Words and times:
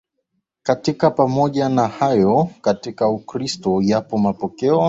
katika 0.63 1.11
Pamoja 1.11 1.69
na 1.69 1.87
hayo 1.87 2.49
katika 2.61 3.09
Ukristo 3.09 3.81
yapo 3.81 4.17
mapokeo 4.17 4.79